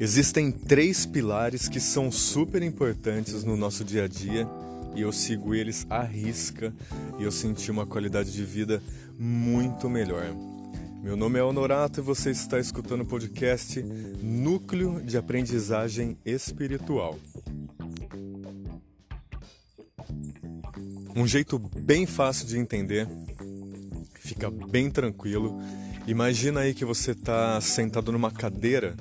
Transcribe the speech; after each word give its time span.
Existem 0.00 0.52
três 0.52 1.04
pilares 1.04 1.68
que 1.68 1.80
são 1.80 2.12
super 2.12 2.62
importantes 2.62 3.42
no 3.42 3.56
nosso 3.56 3.84
dia 3.84 4.04
a 4.04 4.06
dia 4.06 4.48
e 4.94 5.00
eu 5.00 5.10
sigo 5.10 5.56
eles 5.56 5.84
à 5.90 6.02
risca 6.04 6.72
e 7.18 7.24
eu 7.24 7.32
senti 7.32 7.68
uma 7.68 7.84
qualidade 7.84 8.32
de 8.32 8.44
vida 8.44 8.80
muito 9.18 9.90
melhor. 9.90 10.32
Meu 11.02 11.16
nome 11.16 11.40
é 11.40 11.42
Honorato 11.42 11.98
e 11.98 12.02
você 12.02 12.30
está 12.30 12.60
escutando 12.60 13.00
o 13.00 13.06
podcast 13.06 13.82
Núcleo 14.22 15.02
de 15.02 15.18
Aprendizagem 15.18 16.16
Espiritual. 16.24 17.18
Um 21.16 21.26
jeito 21.26 21.58
bem 21.58 22.06
fácil 22.06 22.46
de 22.46 22.56
entender, 22.56 23.08
fica 24.20 24.48
bem 24.48 24.92
tranquilo. 24.92 25.60
Imagina 26.06 26.60
aí 26.60 26.72
que 26.72 26.84
você 26.84 27.10
está 27.10 27.60
sentado 27.60 28.12
numa 28.12 28.30
cadeira 28.30 28.96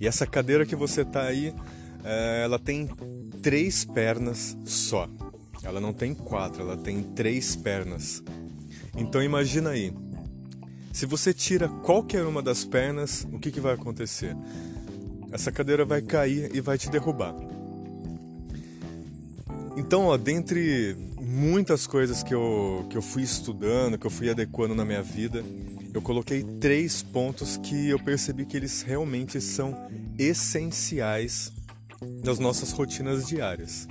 e 0.00 0.06
essa 0.06 0.26
cadeira 0.26 0.66
que 0.66 0.76
você 0.76 1.02
está 1.02 1.22
aí, 1.22 1.54
é, 2.04 2.42
ela 2.44 2.58
tem 2.58 2.88
três 3.42 3.84
pernas 3.84 4.56
só. 4.64 5.08
Ela 5.62 5.80
não 5.80 5.92
tem 5.92 6.14
quatro, 6.14 6.62
ela 6.62 6.76
tem 6.76 7.02
três 7.02 7.56
pernas. 7.56 8.22
Então 8.96 9.22
imagina 9.22 9.70
aí, 9.70 9.92
se 10.92 11.06
você 11.06 11.34
tira 11.34 11.68
qualquer 11.68 12.24
uma 12.24 12.40
das 12.40 12.64
pernas, 12.64 13.26
o 13.32 13.38
que, 13.38 13.50
que 13.50 13.60
vai 13.60 13.74
acontecer? 13.74 14.36
Essa 15.32 15.52
cadeira 15.52 15.84
vai 15.84 16.00
cair 16.00 16.54
e 16.54 16.60
vai 16.60 16.78
te 16.78 16.88
derrubar. 16.88 17.34
Então, 19.76 20.06
ó, 20.06 20.16
dentre 20.16 20.96
muitas 21.20 21.86
coisas 21.86 22.22
que 22.22 22.34
eu, 22.34 22.86
que 22.88 22.96
eu 22.96 23.02
fui 23.02 23.22
estudando, 23.22 23.98
que 23.98 24.06
eu 24.06 24.10
fui 24.10 24.30
adequando 24.30 24.74
na 24.74 24.86
minha 24.86 25.02
vida, 25.02 25.44
eu 25.96 26.02
coloquei 26.02 26.42
três 26.42 27.02
pontos 27.02 27.56
que 27.56 27.88
eu 27.88 27.98
percebi 27.98 28.44
que 28.44 28.54
eles 28.54 28.82
realmente 28.82 29.40
são 29.40 29.74
essenciais 30.18 31.50
nas 32.22 32.38
nossas 32.38 32.70
rotinas 32.70 33.26
diárias. 33.26 33.88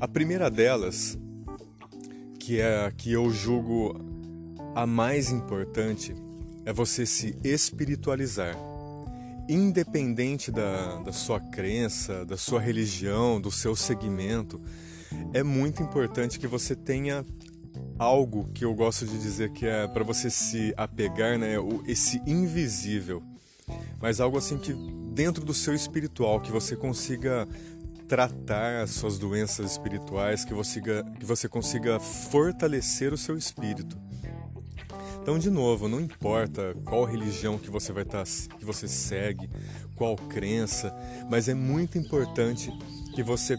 A 0.00 0.08
primeira 0.08 0.50
delas, 0.50 1.16
que 2.40 2.60
é 2.60 2.86
a 2.86 2.90
que 2.90 3.12
eu 3.12 3.30
julgo 3.30 3.94
a 4.74 4.84
mais 4.84 5.30
importante, 5.30 6.12
é 6.64 6.72
você 6.72 7.06
se 7.06 7.38
espiritualizar. 7.44 8.56
Independente 9.48 10.50
da, 10.50 10.96
da 11.02 11.12
sua 11.12 11.38
crença, 11.38 12.26
da 12.26 12.36
sua 12.36 12.60
religião, 12.60 13.40
do 13.40 13.52
seu 13.52 13.76
segmento, 13.76 14.60
é 15.32 15.44
muito 15.44 15.84
importante 15.84 16.36
que 16.36 16.48
você 16.48 16.74
tenha 16.74 17.24
algo 17.98 18.48
que 18.54 18.64
eu 18.64 18.74
gosto 18.74 19.04
de 19.04 19.18
dizer 19.18 19.50
que 19.52 19.66
é 19.66 19.86
para 19.88 20.04
você 20.04 20.30
se 20.30 20.72
apegar, 20.76 21.38
né, 21.38 21.54
esse 21.86 22.22
invisível, 22.26 23.22
mas 24.00 24.20
algo 24.20 24.38
assim 24.38 24.56
que 24.56 24.72
dentro 25.12 25.44
do 25.44 25.52
seu 25.52 25.74
espiritual, 25.74 26.40
que 26.40 26.52
você 26.52 26.76
consiga 26.76 27.46
tratar 28.06 28.82
as 28.82 28.90
suas 28.90 29.18
doenças 29.18 29.72
espirituais, 29.72 30.44
que 30.44 30.54
você, 30.54 30.80
que 31.18 31.26
você 31.26 31.48
consiga 31.48 32.00
fortalecer 32.00 33.12
o 33.12 33.18
seu 33.18 33.36
espírito. 33.36 33.98
Então, 35.20 35.38
de 35.38 35.50
novo, 35.50 35.88
não 35.88 36.00
importa 36.00 36.74
qual 36.86 37.04
religião 37.04 37.58
que 37.58 37.70
você 37.70 37.92
vai 37.92 38.04
estar, 38.04 38.24
tá, 38.24 38.56
que 38.56 38.64
você 38.64 38.88
segue, 38.88 39.50
qual 39.94 40.16
crença, 40.16 40.94
mas 41.28 41.48
é 41.48 41.54
muito 41.54 41.98
importante 41.98 42.72
que 43.14 43.22
você 43.22 43.58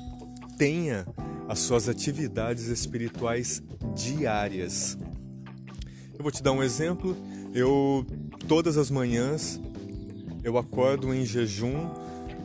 tenha 0.58 1.06
as 1.50 1.60
suas 1.60 1.90
atividades 1.90 2.68
espirituais 2.68 3.62
diárias. 3.96 4.96
Eu 6.14 6.22
vou 6.22 6.32
te 6.32 6.44
dar 6.44 6.52
um 6.52 6.62
exemplo. 6.62 7.18
Eu 7.54 8.06
todas 8.48 8.78
as 8.78 8.92
manhãs 8.92 9.60
eu 10.44 10.58
acordo 10.58 11.14
em 11.14 11.26
jejum, 11.26 11.90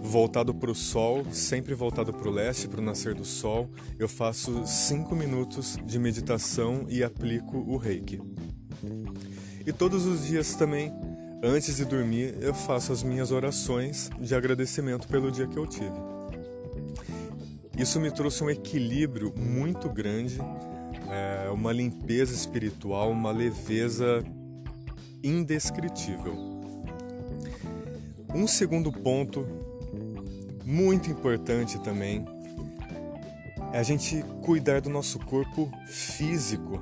voltado 0.03 0.53
para 0.55 0.70
o 0.70 0.75
sol, 0.75 1.25
sempre 1.31 1.75
voltado 1.75 2.13
para 2.13 2.29
o 2.29 2.31
leste, 2.31 2.67
para 2.67 2.81
o 2.81 2.85
nascer 2.85 3.14
do 3.14 3.25
sol. 3.25 3.70
Eu 3.98 4.09
faço 4.09 4.67
cinco 4.67 5.14
minutos 5.14 5.79
de 5.85 5.98
meditação 5.98 6.87
e 6.89 7.05
aplico 7.05 7.59
o 7.59 7.77
Reiki. 7.77 8.20
E 9.67 9.73
todos 9.73 10.07
os 10.07 10.27
dias 10.27 10.55
também, 10.55 10.93
antes 11.43 11.77
de 11.77 11.85
dormir, 11.85 12.37
eu 12.41 12.53
faço 12.53 12.93
as 12.93 13.03
minhas 13.03 13.31
orações 13.31 14.11
de 14.19 14.35
agradecimento 14.35 15.07
pelo 15.07 15.31
dia 15.31 15.47
que 15.47 15.57
eu 15.57 15.67
tive. 15.67 16.14
Isso 17.77 17.98
me 17.98 18.11
trouxe 18.11 18.45
um 18.45 18.51
equilíbrio 18.51 19.35
muito 19.36 19.89
grande, 19.89 20.39
é, 21.11 21.51
uma 21.51 21.73
limpeza 21.73 22.33
espiritual, 22.33 23.11
uma 23.11 23.33
leveza 23.33 24.23
indescritível. 25.23 26.34
Um 28.33 28.46
segundo 28.46 28.92
ponto 28.92 29.46
muito 30.64 31.11
importante 31.11 31.79
também 31.80 32.24
é 33.73 33.79
a 33.79 33.83
gente 33.83 34.23
cuidar 34.42 34.80
do 34.80 34.89
nosso 34.89 35.18
corpo 35.18 35.68
físico, 35.86 36.80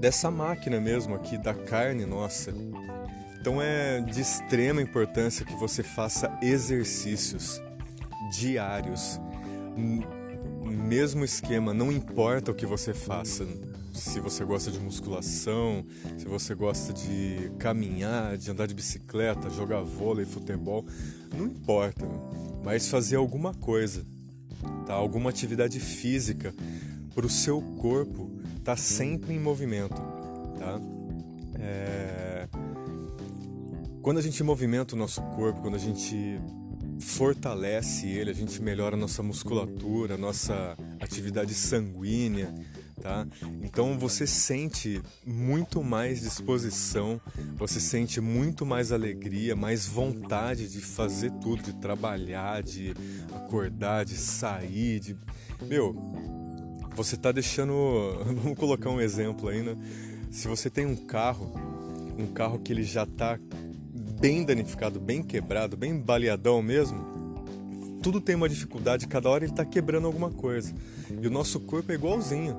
dessa 0.00 0.28
máquina 0.28 0.80
mesmo 0.80 1.14
aqui, 1.14 1.38
da 1.38 1.54
carne 1.54 2.04
nossa. 2.04 2.52
Então 3.40 3.62
é 3.62 4.00
de 4.00 4.20
extrema 4.20 4.82
importância 4.82 5.46
que 5.46 5.54
você 5.54 5.84
faça 5.84 6.36
exercícios 6.42 7.62
diários 8.32 9.20
mesmo 9.78 11.24
esquema, 11.24 11.74
não 11.74 11.92
importa 11.92 12.50
o 12.50 12.54
que 12.54 12.66
você 12.66 12.94
faça. 12.94 13.46
Se 13.92 14.20
você 14.20 14.44
gosta 14.44 14.70
de 14.70 14.78
musculação, 14.78 15.84
se 16.16 16.24
você 16.24 16.54
gosta 16.54 16.92
de 16.92 17.50
caminhar, 17.58 18.36
de 18.36 18.50
andar 18.50 18.66
de 18.66 18.74
bicicleta, 18.74 19.50
jogar 19.50 19.82
vôlei, 19.82 20.24
futebol, 20.24 20.84
não 21.36 21.46
importa, 21.46 22.06
mas 22.64 22.88
fazer 22.88 23.16
alguma 23.16 23.52
coisa, 23.54 24.06
tá? 24.86 24.94
Alguma 24.94 25.30
atividade 25.30 25.80
física 25.80 26.54
para 27.14 27.26
o 27.26 27.30
seu 27.30 27.60
corpo 27.60 28.30
tá 28.62 28.76
sempre 28.76 29.34
em 29.34 29.40
movimento, 29.40 30.00
tá? 30.58 30.80
É... 31.58 32.48
Quando 34.00 34.18
a 34.18 34.22
gente 34.22 34.42
movimenta 34.44 34.94
o 34.94 34.98
nosso 34.98 35.20
corpo, 35.22 35.60
quando 35.60 35.74
a 35.74 35.78
gente 35.78 36.40
fortalece 37.00 38.06
ele, 38.06 38.30
a 38.30 38.34
gente 38.34 38.60
melhora 38.60 38.96
a 38.96 38.98
nossa 38.98 39.22
musculatura, 39.22 40.14
a 40.14 40.18
nossa 40.18 40.76
atividade 41.00 41.54
sanguínea, 41.54 42.54
tá? 43.00 43.26
Então 43.62 43.98
você 43.98 44.26
sente 44.26 45.00
muito 45.24 45.82
mais 45.82 46.20
disposição, 46.20 47.20
você 47.56 47.80
sente 47.80 48.20
muito 48.20 48.66
mais 48.66 48.92
alegria, 48.92 49.54
mais 49.54 49.86
vontade 49.86 50.68
de 50.68 50.80
fazer 50.80 51.30
tudo, 51.40 51.62
de 51.62 51.74
trabalhar, 51.74 52.62
de 52.62 52.94
acordar, 53.34 54.04
de 54.04 54.16
sair, 54.16 55.00
de 55.00 55.16
meu, 55.66 55.94
você 56.94 57.16
tá 57.16 57.30
deixando, 57.30 57.72
vamos 58.42 58.58
colocar 58.58 58.90
um 58.90 59.00
exemplo 59.00 59.48
aí, 59.48 59.62
né? 59.62 59.76
Se 60.30 60.46
você 60.48 60.68
tem 60.68 60.84
um 60.84 60.96
carro, 60.96 61.54
um 62.18 62.26
carro 62.26 62.58
que 62.58 62.72
ele 62.72 62.82
já 62.82 63.06
tá 63.06 63.38
bem 64.20 64.44
danificado, 64.44 64.98
bem 64.98 65.22
quebrado, 65.22 65.76
bem 65.76 65.98
baleadão 65.98 66.60
mesmo, 66.62 67.18
tudo 68.02 68.20
tem 68.20 68.36
uma 68.36 68.48
dificuldade, 68.48 69.06
cada 69.06 69.28
hora 69.28 69.44
ele 69.44 69.52
está 69.52 69.64
quebrando 69.64 70.06
alguma 70.06 70.30
coisa. 70.30 70.72
E 71.20 71.26
o 71.26 71.30
nosso 71.30 71.60
corpo 71.60 71.90
é 71.92 71.94
igualzinho. 71.94 72.56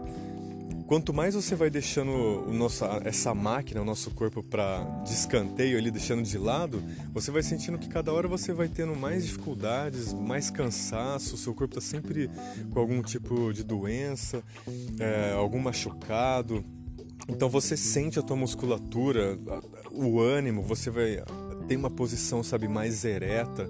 Quanto 0.85 1.13
mais 1.13 1.35
você 1.35 1.55
vai 1.55 1.69
deixando 1.69 2.11
o 2.11 2.51
nosso, 2.51 2.83
essa 3.03 3.33
máquina, 3.33 3.79
o 3.79 3.85
nosso 3.85 4.09
corpo 4.11 4.41
para 4.41 4.83
descanteio, 5.05 5.77
ali 5.77 5.91
deixando 5.91 6.23
de 6.23 6.37
lado, 6.37 6.83
você 7.13 7.29
vai 7.29 7.43
sentindo 7.43 7.77
que 7.77 7.87
cada 7.87 8.11
hora 8.11 8.27
você 8.27 8.51
vai 8.51 8.67
tendo 8.67 8.95
mais 8.95 9.23
dificuldades, 9.23 10.13
mais 10.13 10.49
cansaço, 10.49 11.37
seu 11.37 11.53
corpo 11.53 11.77
está 11.77 11.81
sempre 11.81 12.29
com 12.71 12.79
algum 12.79 13.03
tipo 13.03 13.53
de 13.53 13.63
doença, 13.63 14.43
é, 14.99 15.33
algum 15.33 15.59
machucado. 15.59 16.65
Então 17.27 17.47
você 17.47 17.77
sente 17.77 18.17
a 18.17 18.23
tua 18.23 18.35
musculatura, 18.35 19.37
o 19.91 20.19
ânimo, 20.19 20.63
você 20.63 20.89
vai 20.89 21.23
tem 21.69 21.77
uma 21.77 21.91
posição, 21.91 22.41
sabe, 22.41 22.67
mais 22.67 23.05
ereta. 23.05 23.69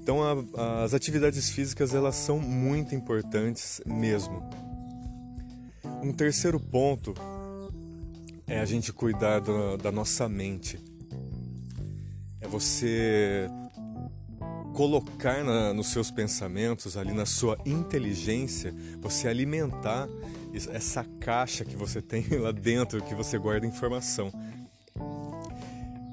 Então 0.00 0.22
a, 0.22 0.84
as 0.84 0.94
atividades 0.94 1.50
físicas 1.50 1.92
elas 1.94 2.14
são 2.14 2.38
muito 2.38 2.94
importantes 2.94 3.80
mesmo. 3.84 4.40
Um 6.00 6.12
terceiro 6.12 6.60
ponto 6.60 7.12
é 8.46 8.60
a 8.60 8.64
gente 8.64 8.92
cuidar 8.92 9.40
do, 9.40 9.76
da 9.76 9.90
nossa 9.90 10.28
mente. 10.28 10.78
É 12.40 12.46
você 12.46 13.50
colocar 14.72 15.42
na, 15.42 15.74
nos 15.74 15.88
seus 15.88 16.08
pensamentos, 16.08 16.96
ali 16.96 17.12
na 17.12 17.26
sua 17.26 17.58
inteligência, 17.66 18.72
você 19.00 19.26
alimentar 19.26 20.08
essa 20.72 21.02
caixa 21.18 21.64
que 21.64 21.74
você 21.74 22.00
tem 22.00 22.24
lá 22.38 22.52
dentro, 22.52 23.02
que 23.02 23.14
você 23.14 23.38
guarda 23.38 23.66
informação 23.66 24.32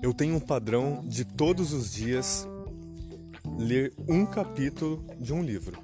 eu 0.02 0.14
tenho 0.14 0.36
um 0.36 0.40
padrão 0.40 1.04
de 1.06 1.26
todos 1.26 1.74
os 1.74 1.92
dias 1.92 2.48
ler 3.58 3.94
um 4.08 4.26
capítulo 4.26 5.06
de 5.20 5.34
um 5.34 5.44
livro. 5.44 5.78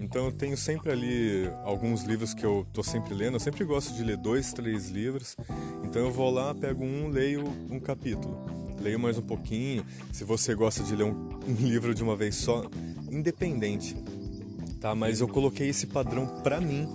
Então 0.00 0.26
eu 0.26 0.32
tenho 0.32 0.56
sempre 0.56 0.92
ali 0.92 1.50
alguns 1.64 2.02
livros 2.02 2.32
que 2.34 2.44
eu 2.44 2.66
tô 2.72 2.82
sempre 2.82 3.14
lendo. 3.14 3.34
Eu 3.34 3.40
sempre 3.40 3.64
gosto 3.64 3.94
de 3.94 4.04
ler 4.04 4.16
dois, 4.16 4.52
três 4.52 4.88
livros. 4.88 5.36
Então 5.84 6.02
eu 6.02 6.12
vou 6.12 6.30
lá, 6.30 6.54
pego 6.54 6.84
um, 6.84 7.08
leio 7.08 7.44
um 7.70 7.80
capítulo. 7.80 8.38
leio 8.80 8.98
mais 8.98 9.18
um 9.18 9.22
pouquinho. 9.22 9.84
Se 10.12 10.24
você 10.24 10.54
gosta 10.54 10.82
de 10.82 10.94
ler 10.94 11.04
um, 11.04 11.40
um 11.48 11.66
livro 11.66 11.94
de 11.94 12.02
uma 12.02 12.14
vez 12.14 12.36
só, 12.36 12.62
independente, 13.10 13.96
tá? 14.80 14.94
Mas 14.94 15.20
eu 15.20 15.28
coloquei 15.28 15.68
esse 15.68 15.86
padrão 15.86 16.26
para 16.42 16.60
mim 16.60 16.86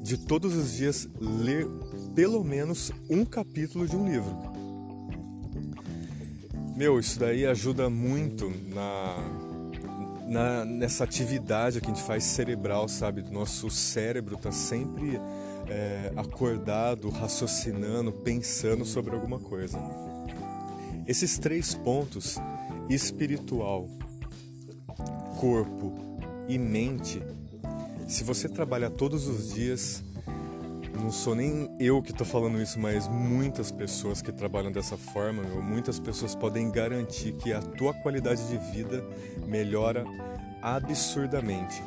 de 0.00 0.16
todos 0.16 0.54
os 0.54 0.72
dias 0.72 1.08
ler 1.20 1.66
pelo 2.14 2.42
menos 2.44 2.92
um 3.10 3.24
capítulo 3.24 3.86
de 3.86 3.96
um 3.96 4.08
livro. 4.08 4.55
Meu, 6.76 7.00
isso 7.00 7.18
daí 7.18 7.46
ajuda 7.46 7.88
muito 7.88 8.52
na, 8.68 9.16
na 10.26 10.64
nessa 10.66 11.04
atividade 11.04 11.80
que 11.80 11.86
a 11.86 11.88
gente 11.88 12.02
faz 12.02 12.22
cerebral, 12.22 12.86
sabe? 12.86 13.22
Do 13.22 13.32
nosso 13.32 13.70
cérebro 13.70 14.36
tá 14.36 14.52
sempre 14.52 15.18
é, 15.68 16.12
acordado, 16.14 17.08
raciocinando, 17.08 18.12
pensando 18.12 18.84
sobre 18.84 19.14
alguma 19.14 19.38
coisa. 19.38 19.78
Esses 21.06 21.38
três 21.38 21.74
pontos, 21.74 22.36
espiritual, 22.90 23.88
corpo 25.40 25.94
e 26.46 26.58
mente, 26.58 27.22
se 28.06 28.22
você 28.22 28.50
trabalhar 28.50 28.90
todos 28.90 29.26
os 29.26 29.54
dias, 29.54 30.04
não 30.96 31.12
sou 31.12 31.34
nem 31.34 31.70
eu 31.78 32.02
que 32.02 32.10
estou 32.10 32.26
falando 32.26 32.60
isso, 32.60 32.78
mas 32.78 33.08
muitas 33.08 33.70
pessoas 33.70 34.20
que 34.22 34.32
trabalham 34.32 34.72
dessa 34.72 34.96
forma, 34.96 35.42
meu, 35.42 35.62
muitas 35.62 35.98
pessoas 35.98 36.34
podem 36.34 36.70
garantir 36.70 37.32
que 37.32 37.52
a 37.52 37.60
tua 37.60 37.94
qualidade 37.94 38.46
de 38.48 38.58
vida 38.72 39.04
melhora 39.46 40.04
absurdamente 40.62 41.82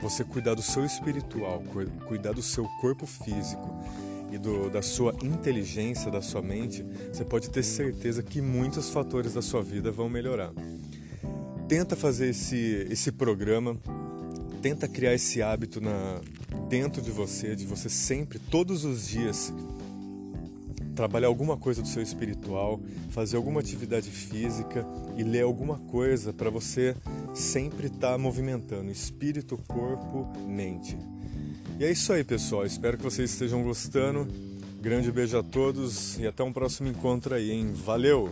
você 0.00 0.22
cuidar 0.24 0.54
do 0.54 0.62
seu 0.62 0.84
espiritual, 0.84 1.62
cuidar 2.06 2.32
do 2.32 2.42
seu 2.42 2.64
corpo 2.80 3.06
físico 3.06 3.68
e 4.30 4.38
do, 4.38 4.70
da 4.70 4.82
sua 4.82 5.14
inteligência, 5.22 6.10
da 6.10 6.20
sua 6.20 6.42
mente, 6.42 6.84
você 7.12 7.24
pode 7.24 7.50
ter 7.50 7.62
certeza 7.62 8.22
que 8.22 8.40
muitos 8.40 8.90
fatores 8.90 9.34
da 9.34 9.42
sua 9.42 9.62
vida 9.62 9.90
vão 9.90 10.08
melhorar. 10.08 10.52
Tenta 11.66 11.96
fazer 11.96 12.30
esse, 12.30 12.86
esse 12.90 13.10
programa, 13.10 13.76
tenta 14.62 14.86
criar 14.86 15.14
esse 15.14 15.42
hábito 15.42 15.80
na, 15.80 16.20
dentro 16.68 17.00
de 17.00 17.10
você, 17.10 17.54
de 17.54 17.64
você 17.64 17.88
sempre, 17.88 18.38
todos 18.38 18.84
os 18.84 19.06
dias, 19.08 19.52
trabalhar 20.94 21.28
alguma 21.28 21.56
coisa 21.56 21.80
do 21.80 21.88
seu 21.88 22.02
espiritual, 22.02 22.80
fazer 23.10 23.36
alguma 23.36 23.60
atividade 23.60 24.10
física 24.10 24.84
e 25.16 25.22
ler 25.22 25.42
alguma 25.42 25.78
coisa 25.78 26.32
para 26.32 26.50
você 26.50 26.96
sempre 27.34 27.86
estar 27.86 28.12
tá 28.12 28.18
movimentando 28.18 28.90
espírito, 28.90 29.56
corpo, 29.68 30.26
mente. 30.46 30.98
E 31.78 31.84
é 31.84 31.90
isso 31.92 32.12
aí, 32.12 32.24
pessoal. 32.24 32.66
Espero 32.66 32.96
que 32.96 33.04
vocês 33.04 33.30
estejam 33.30 33.62
gostando. 33.62 34.26
Grande 34.80 35.12
beijo 35.12 35.38
a 35.38 35.42
todos 35.42 36.18
e 36.18 36.26
até 36.26 36.42
um 36.42 36.52
próximo 36.52 36.88
encontro 36.88 37.34
aí, 37.34 37.52
hein? 37.52 37.72
Valeu! 37.72 38.28